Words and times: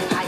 I 0.00 0.27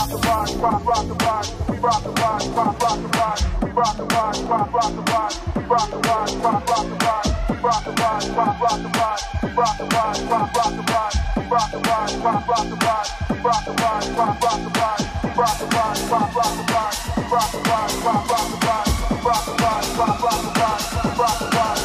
rock 0.00 0.08
the 0.08 0.16
rock, 0.16 0.48
rock, 0.62 0.86
rock 0.86 1.06
the 1.08 1.14
rock. 1.14 1.68
We 1.68 1.76
rock 1.76 2.02
the 2.02 2.10
rock, 2.10 2.42
rock, 2.56 2.80
rock 2.80 2.98
the 3.00 3.08
rock. 3.18 3.38
We 3.62 3.70
rock 3.70 3.96
the 3.96 4.04
rock, 4.04 4.36
rock, 4.48 4.72
rock 4.72 4.92
the 4.96 5.02
rock. 5.12 5.32
We 5.56 5.62
rock 5.64 5.90
the 5.90 5.96
rock, 5.98 6.30
rock, 6.40 6.68
rock 6.68 6.86
the 6.88 6.96
rock. 7.04 7.24
We 7.50 7.56
rock 7.60 7.84
the 7.84 7.92
rock, 8.00 8.22
rock, 8.36 8.60
rock 8.60 8.78
the 8.80 8.88
rock. 8.96 9.20
We 9.42 9.48
rock 9.52 9.76
the 9.76 9.84
rock, 9.84 10.16
rock, 10.30 10.56
rock 10.56 10.72
the 10.72 10.84
rock. 10.88 11.12
We 11.36 11.42
rock 11.50 11.70
the 11.70 11.80
rock, 11.80 12.10
rock, 12.24 12.48
rock 12.48 12.64
the 12.64 12.76
rock. 12.80 13.06
We 13.28 13.36
rock 13.44 13.64
the 13.64 13.74
rock, 13.80 14.04
rock, 14.16 14.40
rock 14.40 14.58
the 14.60 14.70
rock. 14.70 15.00
We 15.20 15.28
rock 15.36 15.58
the 15.58 15.66
rock, 15.68 15.98
rock, 16.10 16.34
rock 16.34 16.50
the 16.50 16.64
rock. 16.70 16.96
We 17.10 17.22
rock 17.30 17.50
the 17.50 17.60
rock, 17.60 17.92
rock, 18.00 18.28
rock 18.30 18.46
the 18.46 18.58
rock. 18.60 18.86
We 19.10 19.16
rock 19.20 19.44
the 19.44 19.52
rock, 19.52 19.84
rock, 19.98 20.22
rock 20.22 20.40
the 20.40 20.60
rock. 20.60 20.80
We 21.04 21.20
rock 21.20 21.38
the 21.38 21.56
rock. 21.56 21.79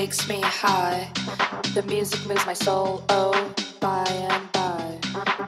takes 0.00 0.26
me 0.30 0.40
high. 0.40 1.06
The 1.74 1.82
music 1.82 2.26
moves 2.26 2.46
my 2.46 2.54
soul, 2.54 3.04
oh, 3.10 3.52
by 3.80 4.06
and 4.08 4.52
by. 4.52 4.98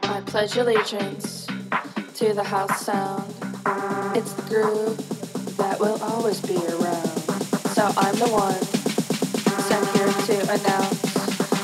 I 0.02 0.20
pledge 0.26 0.58
allegiance 0.58 1.46
to 2.16 2.34
the 2.34 2.44
house 2.44 2.84
sound. 2.84 3.32
It's 4.14 4.34
the 4.34 4.42
groove 4.50 5.56
that 5.56 5.80
will 5.80 5.98
always 6.02 6.38
be 6.42 6.58
around. 6.76 7.18
So 7.76 7.82
I'm 7.96 8.16
the 8.24 8.28
one 8.28 8.62
sent 9.68 9.86
here 9.96 10.12
to 10.28 10.36
announce 10.56 11.00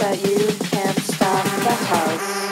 that 0.01 0.17
you 0.27 0.39
can't 0.71 0.99
stop 0.99 1.45
the 1.45 1.77
house. 1.93 2.48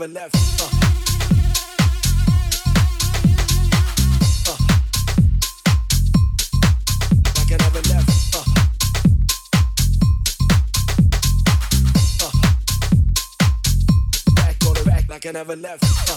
Never 0.00 0.14
left. 0.14 0.34
Uh. 0.62 0.64
Uh. 4.48 4.56
I 15.10 15.32
never 15.32 15.56
left. 15.56 16.09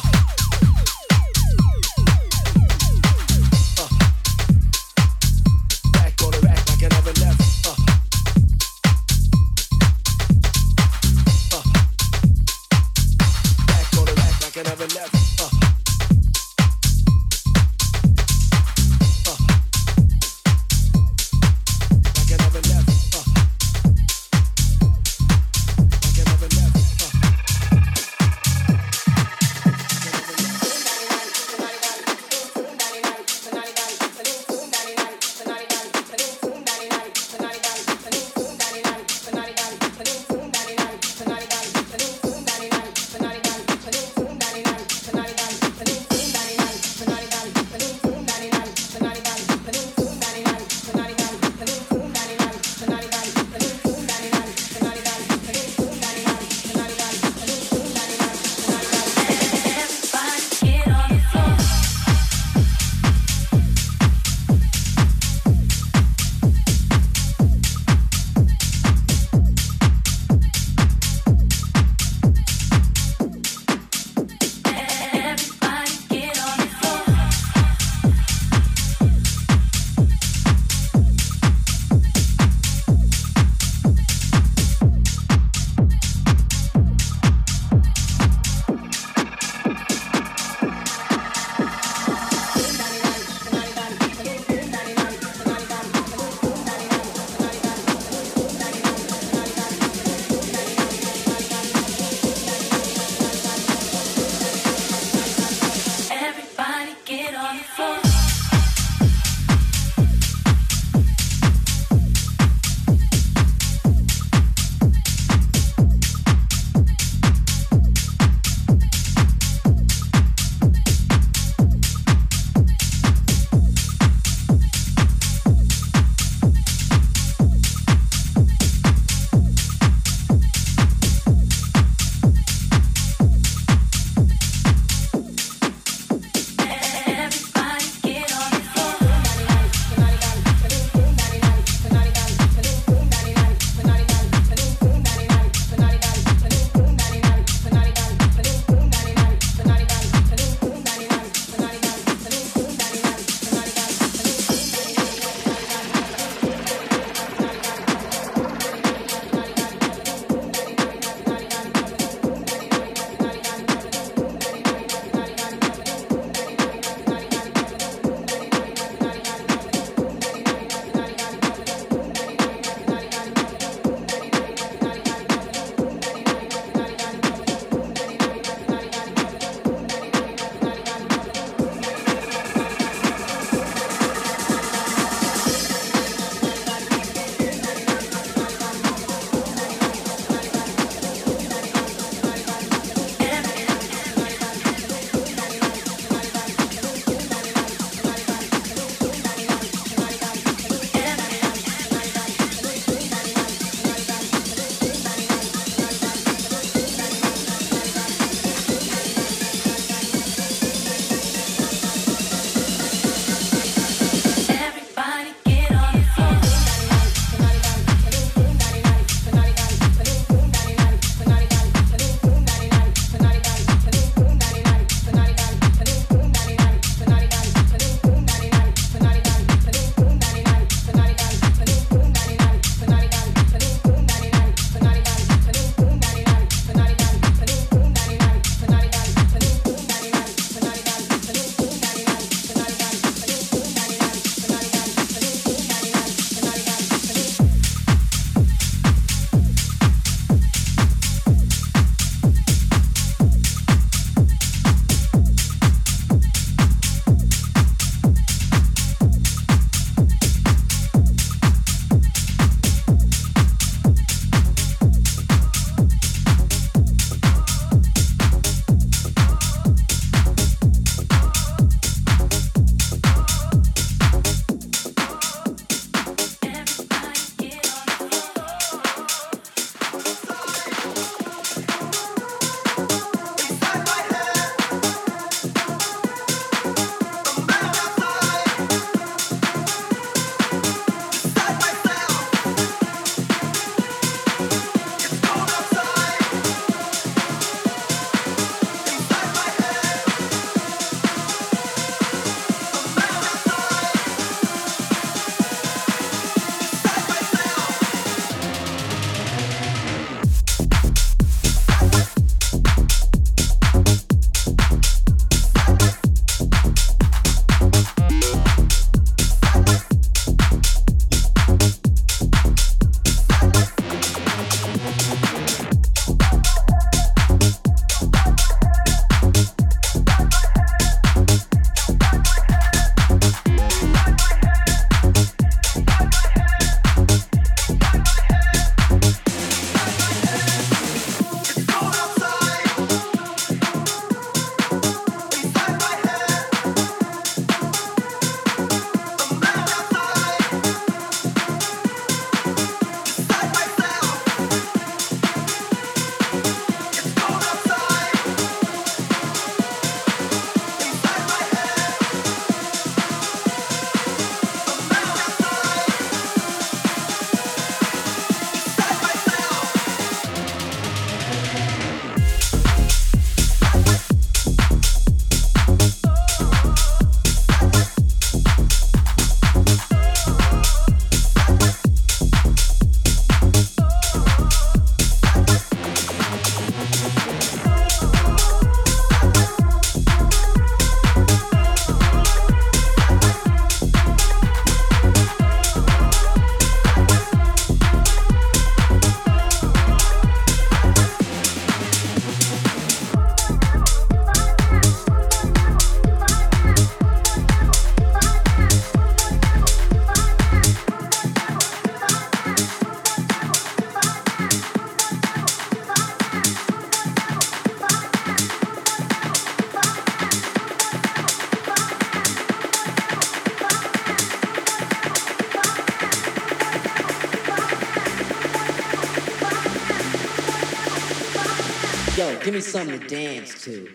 Give 432.15 432.53
me 432.53 432.59
something 432.59 432.99
to 432.99 433.07
dance 433.07 433.63
to. 433.63 433.89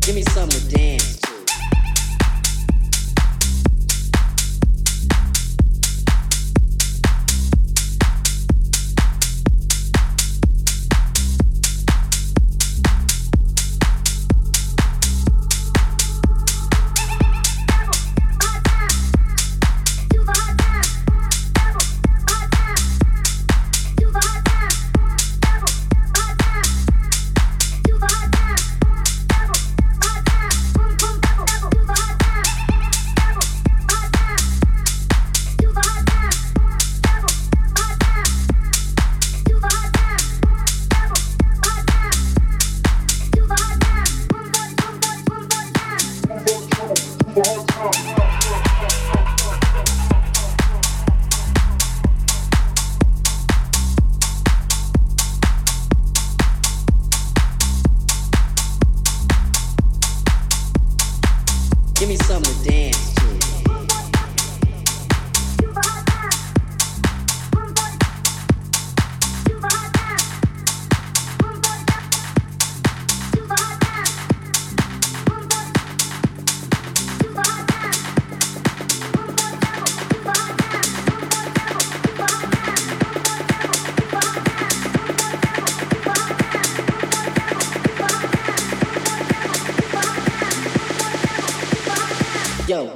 Give 0.00 0.14
me 0.14 0.22
something 0.22 0.60
to 0.60 0.68
dance 0.76 0.95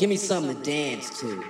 give 0.01 0.09
me 0.09 0.17
something 0.17 0.57
to 0.57 0.63
dance 0.63 1.21
to. 1.21 1.45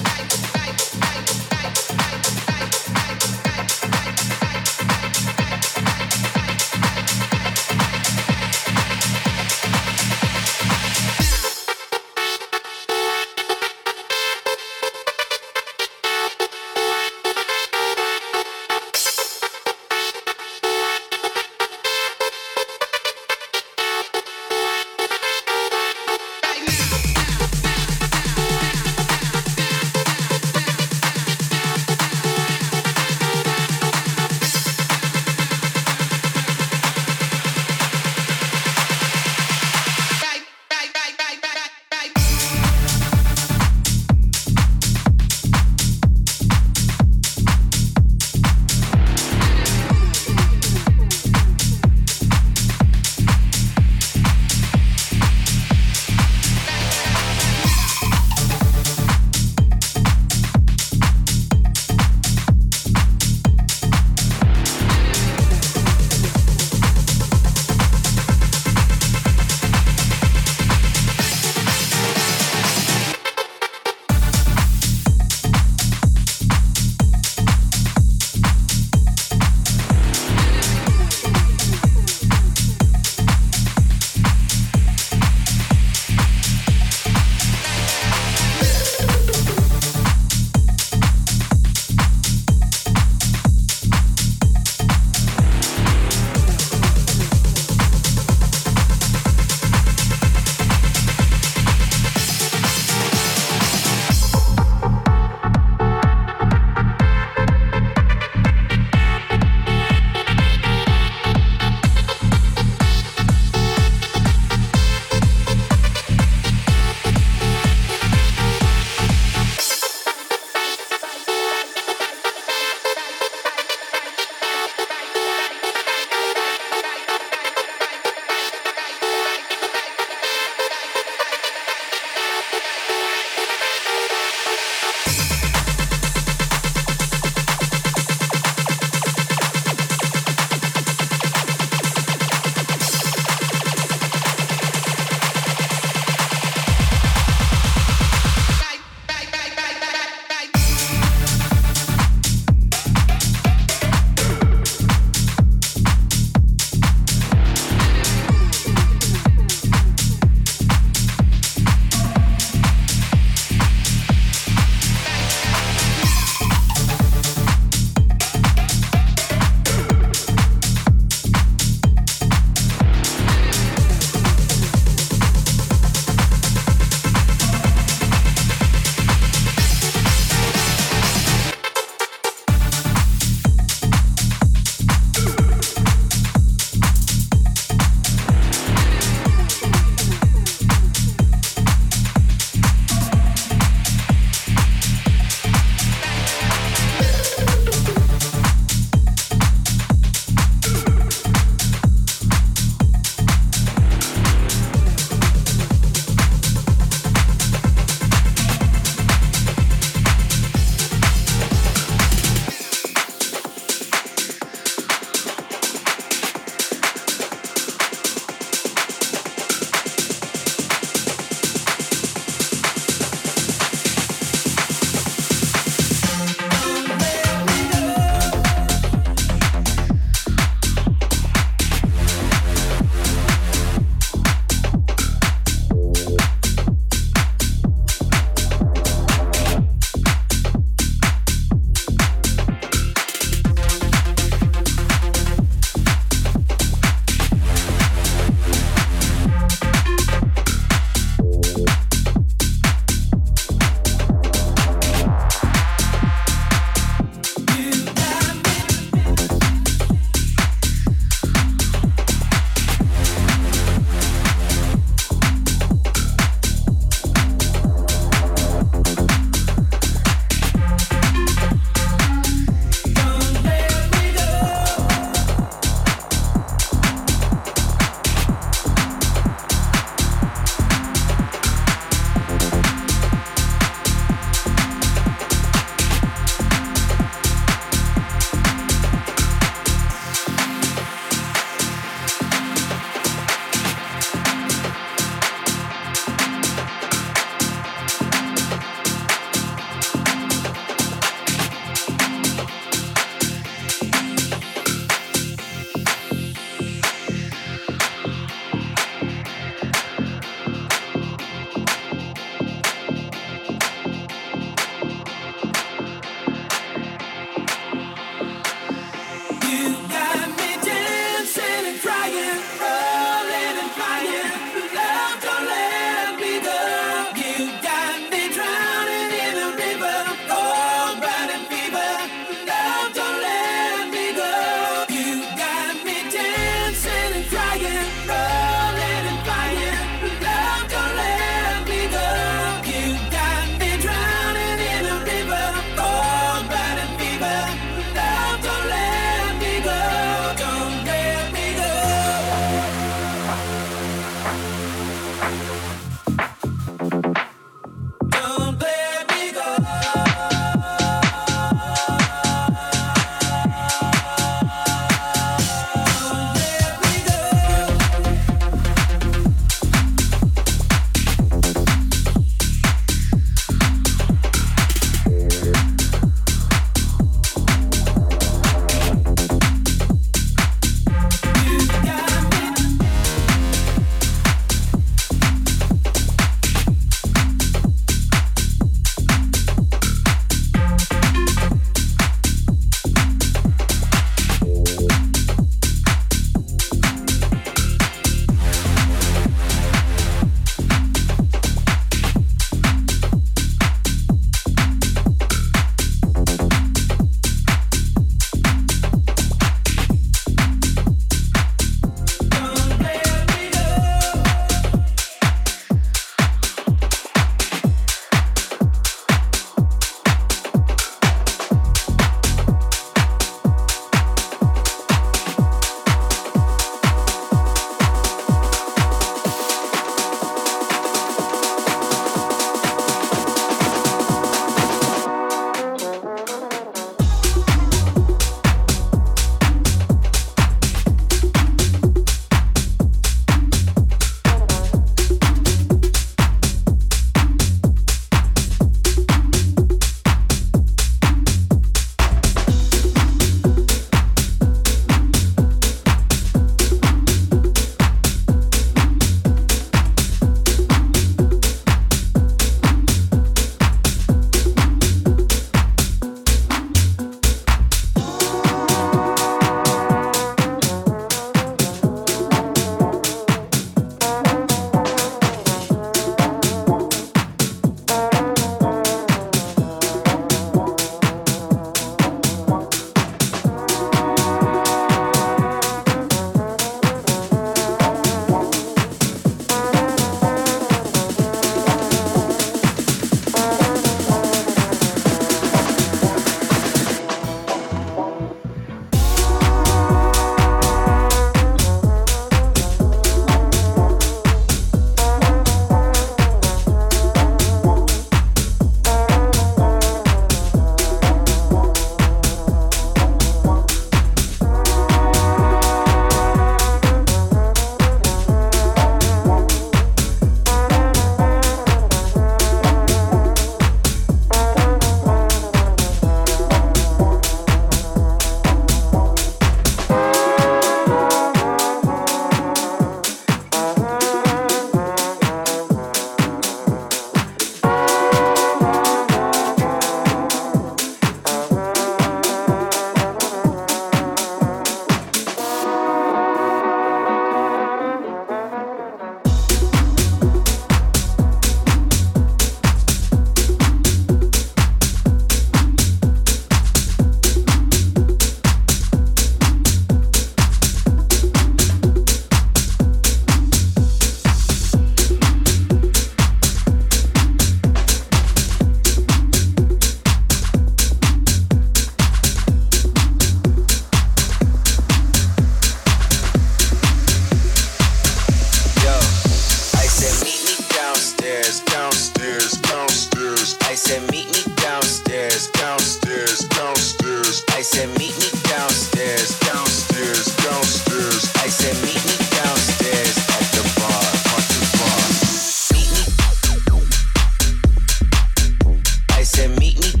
Said, 599.23 599.51
meet 599.59 599.79
me 599.79 600.00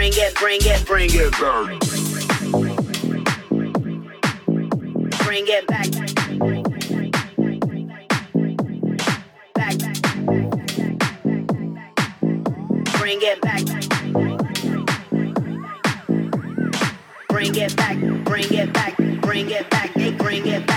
bring 0.00 0.12
it, 0.14 0.34
bring 0.34 0.60
it, 0.62 0.86
bring 0.86 1.10
it 1.12 1.30
back. 1.32 1.78
Bring 5.26 5.44
it 5.46 5.66
back. 5.66 5.90
Back. 9.54 9.76
Bring 12.98 13.20
it 13.20 13.40
back. 13.42 13.62
Bring 17.28 17.54
it 17.54 17.76
back. 17.76 17.98
Bring 18.24 18.54
it 18.54 18.72
back. 18.72 18.96
Bring 19.20 19.50
it 19.50 19.68
back. 19.68 19.94
They 19.94 20.12
bring 20.12 20.46
it 20.46 20.66
back. 20.66 20.69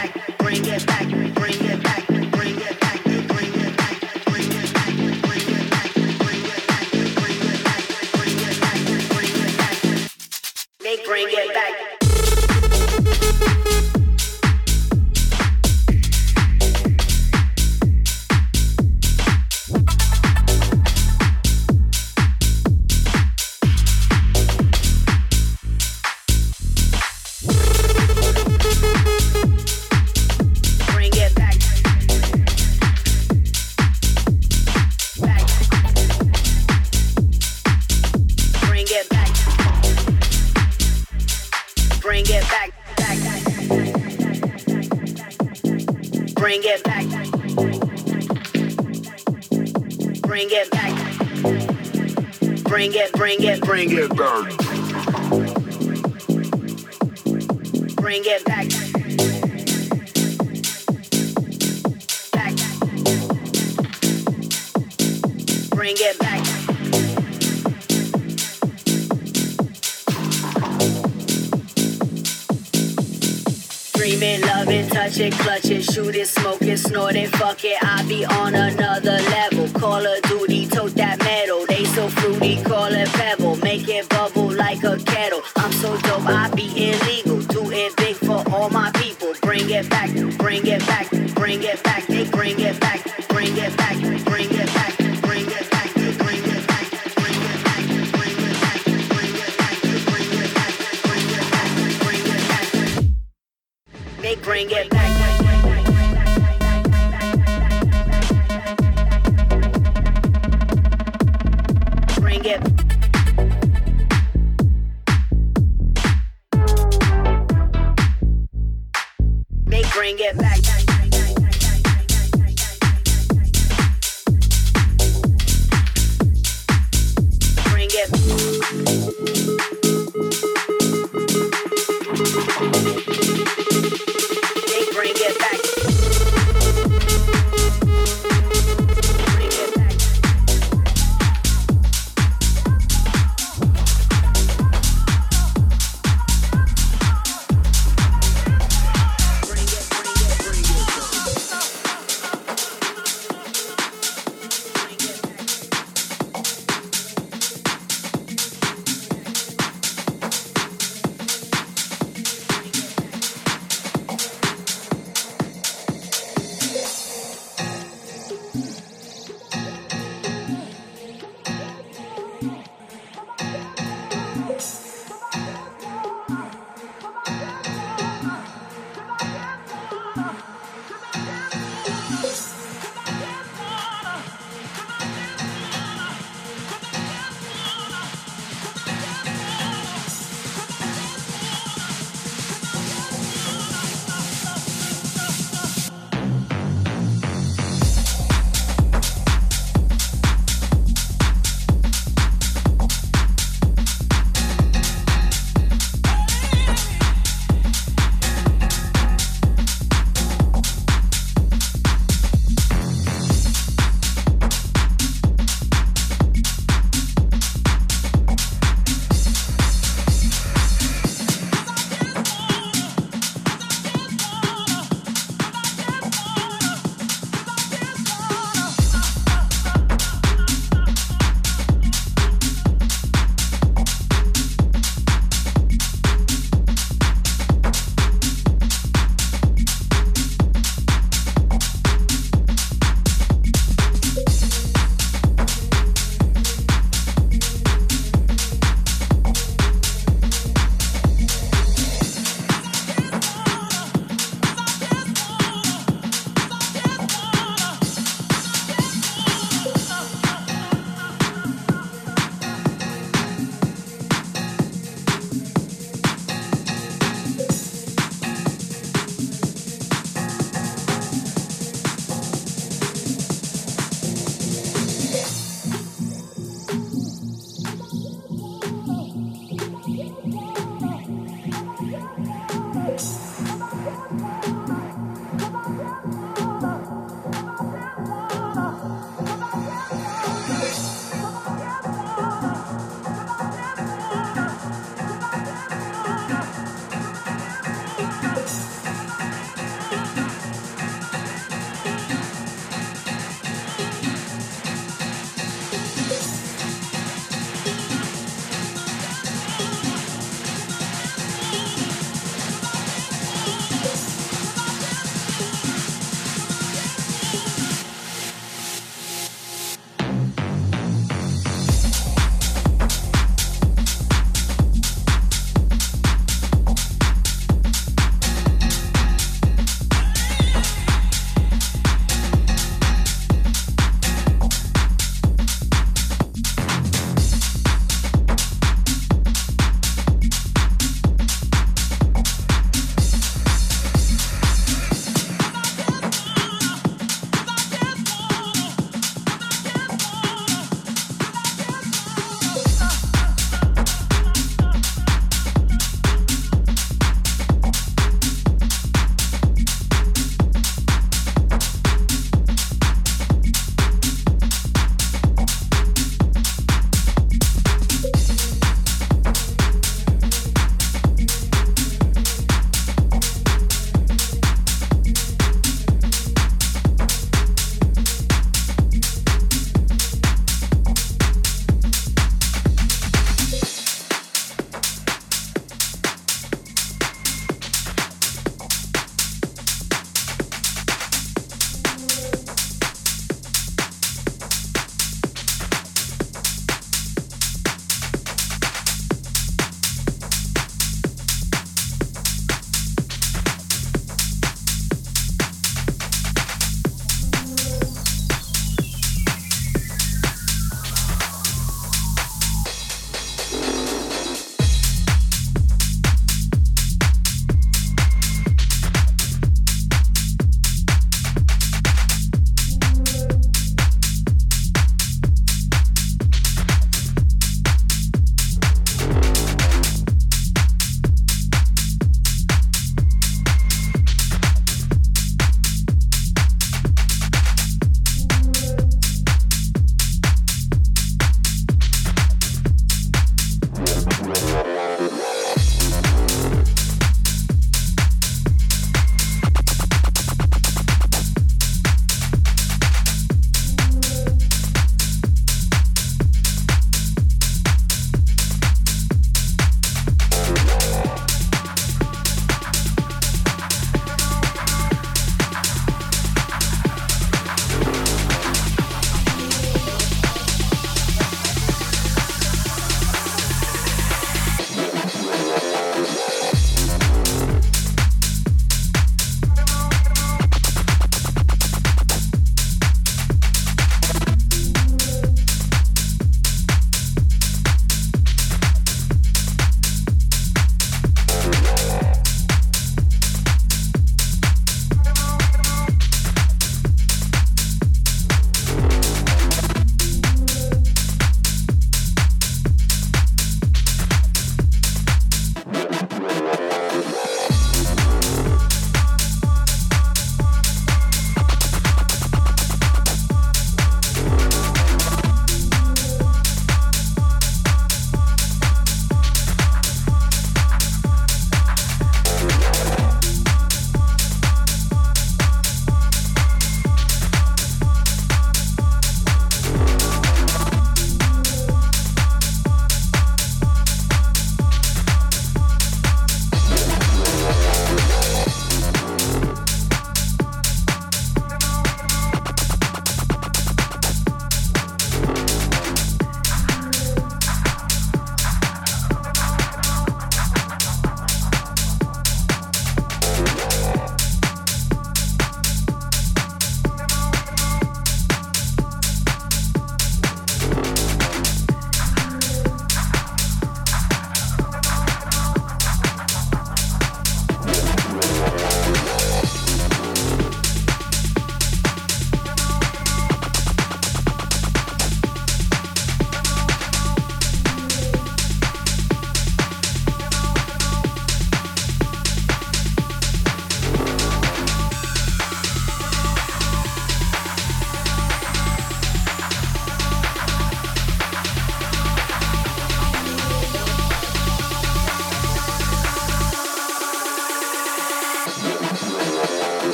Touch 75.14 75.22
it, 75.22 75.34
clutch 75.34 75.66
it, 75.66 75.84
shoot 75.84 76.16
it, 76.16 76.28
smoke 76.28 76.62
it, 76.62 76.78
snort 76.78 77.16
it, 77.16 77.30
fuck 77.36 77.64
it. 77.64 77.78
I 77.84 78.04
be 78.08 78.26
on 78.26 78.56
another 78.56 79.18
level. 79.30 79.68
Call 79.80 80.06
of 80.06 80.22
Duty, 80.24 80.68
tote 80.68 80.96
that 80.96 81.20
metal. 81.20 81.66
They 81.68 81.86
so 81.86 82.08
fruity, 82.08 82.62
call 82.64 82.92
it 82.92 83.08
pebble. 83.10 83.58
Make 83.58 83.88
it 83.88 84.10
bubble 84.10 84.52
like 84.52 84.84
a 84.84 84.98
kettle. 84.98 85.42
I'm 85.58 85.72
so 85.74 85.98
dope, 86.00 86.26
I 86.26 86.50
be 86.56 86.68
illegal. 86.90 87.42
Do 87.42 87.72
it 87.72 87.96
big 87.98 88.16
for 88.16 88.44
all 88.52 88.70
my 88.70 88.92
people. 88.96 89.34
Bring 89.42 89.70
it 89.70 89.90
back, 89.90 90.10
bring 90.38 90.66
it 90.66 90.86
back, 90.88 91.10
bring 91.36 91.62
it 91.62 91.84
back. 91.84 92.08
They 92.08 92.28
bring 92.30 92.60
it 92.60 92.63